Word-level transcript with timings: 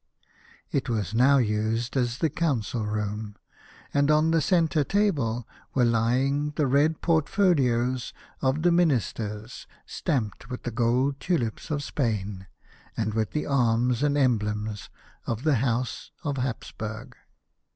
It 0.71 0.89
was 0.89 1.13
now 1.13 1.37
used 1.37 1.95
as 1.95 2.17
the 2.17 2.31
council 2.31 2.87
room, 2.87 3.35
and 3.93 4.09
on 4.09 4.31
the 4.31 4.41
centre 4.41 4.83
table 4.83 5.47
were 5.75 5.85
lying 5.85 6.53
the 6.55 6.65
red 6.65 7.01
portfolios 7.03 8.11
of 8.41 8.63
the 8.63 8.71
ministers, 8.71 9.67
stamped 9.85 10.49
with 10.49 10.63
the 10.63 10.71
gold 10.71 11.19
tulips 11.19 11.69
of 11.69 11.83
Spain, 11.83 12.47
and 12.97 13.13
with 13.13 13.29
the 13.29 13.45
arms 13.45 14.01
and 14.01 14.17
emblems 14.17 14.89
of 15.27 15.43
the 15.43 15.57
house 15.57 16.09
of 16.23 16.37
Hapsburg. 16.37 17.13